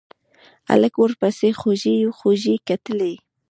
[0.69, 3.13] هلک ورپسې خوږې خوږې کتلې.